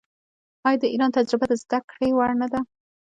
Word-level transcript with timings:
آیا 0.67 0.77
د 0.81 0.83
ایران 0.93 1.11
تجربه 1.17 1.45
د 1.49 1.53
زده 1.63 1.79
کړې 1.89 2.09
وړ 2.17 2.31
نه 2.41 2.47
ده؟ 2.51 2.59